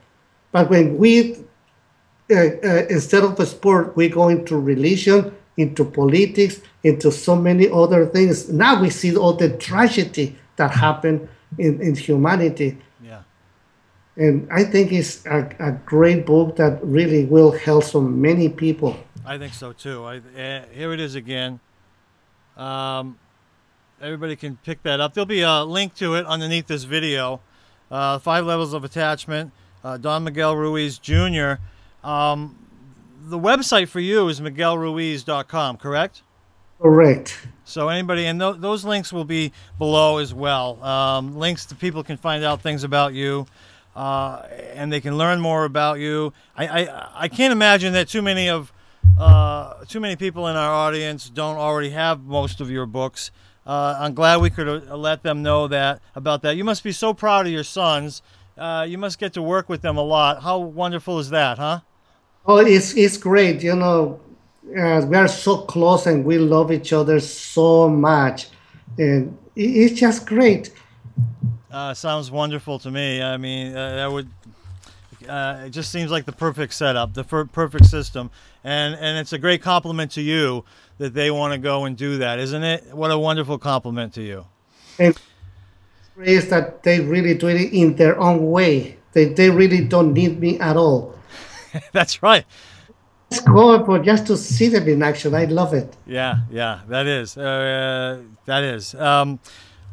[0.51, 1.37] But when we
[2.31, 7.67] uh, uh, instead of a sport, we go into religion, into politics, into so many
[7.69, 8.49] other things.
[8.49, 12.77] Now we see all the tragedy that happened in, in humanity.
[14.19, 18.97] And I think it's a, a great book that really will help so many people.
[19.25, 20.03] I think so too.
[20.03, 21.61] I, uh, here it is again.
[22.57, 23.17] Um,
[24.01, 25.13] everybody can pick that up.
[25.13, 27.39] There'll be a link to it underneath this video.
[27.89, 29.53] Uh, five levels of attachment.
[29.83, 31.53] Uh, Don Miguel Ruiz Jr.
[32.03, 32.57] Um,
[33.21, 36.23] the website for you is miguelruiz.com, correct?
[36.81, 37.47] Correct.
[37.63, 40.83] So anybody, and th- those links will be below as well.
[40.83, 43.45] Um, links to people can find out things about you,
[43.99, 46.31] uh, and they can learn more about you.
[46.55, 48.71] I, I, I can't imagine that too many of
[49.19, 53.29] uh, too many people in our audience don't already have most of your books.
[53.67, 56.55] Uh, I'm glad we could uh, let them know that about that.
[56.55, 58.21] You must be so proud of your sons.
[58.57, 60.43] Uh, you must get to work with them a lot.
[60.43, 61.81] How wonderful is that, huh?
[62.45, 63.61] Oh, it's it's great.
[63.63, 64.21] You know,
[64.77, 68.47] uh, we are so close and we love each other so much,
[68.97, 70.71] and it's just great.
[71.71, 73.21] Uh, sounds wonderful to me.
[73.21, 74.29] I mean, uh, that would.
[75.27, 78.31] Uh, it just seems like the perfect setup, the per- perfect system,
[78.63, 80.65] and and it's a great compliment to you
[80.97, 82.85] that they want to go and do that, isn't it?
[82.93, 84.45] What a wonderful compliment to you.
[84.97, 85.19] And
[86.21, 88.97] is that they really do it in their own way.
[89.13, 91.15] They they really don't need me at all.
[91.91, 92.45] That's right.
[93.31, 95.35] It's colorful just to see them in action.
[95.35, 95.95] I love it.
[96.07, 97.37] Yeah, yeah, that is.
[97.37, 98.95] Uh, that is.
[98.95, 99.39] Um,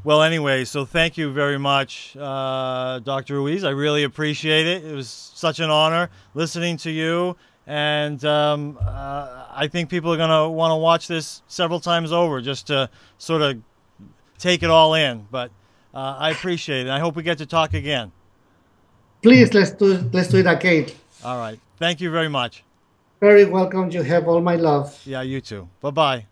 [0.06, 3.34] well, anyway, so thank you very much, uh, Dr.
[3.34, 3.64] Ruiz.
[3.64, 4.84] I really appreciate it.
[4.84, 7.36] It was such an honor listening to you.
[7.66, 12.12] And um, uh, I think people are going to want to watch this several times
[12.12, 12.88] over just to
[13.18, 13.60] sort of
[14.38, 15.26] take it all in.
[15.28, 15.50] But
[15.92, 16.90] uh, I appreciate it.
[16.90, 18.12] I hope we get to talk again.
[19.22, 20.86] Please, let's do let's do it again.
[21.24, 21.58] All right.
[21.78, 22.62] Thank you very much.
[23.18, 23.90] Very welcome.
[23.90, 25.02] You have all my love.
[25.04, 25.68] Yeah, you too.
[25.80, 26.26] Bye bye.